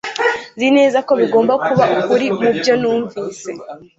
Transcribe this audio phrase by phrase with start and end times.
[0.55, 3.51] Nzi neza ko bigomba kuba ukuri mubyo numvise